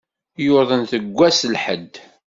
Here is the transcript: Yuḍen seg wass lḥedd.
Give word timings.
Yuḍen 0.45 0.81
seg 0.91 1.03
wass 1.17 1.39
lḥedd. 1.53 1.93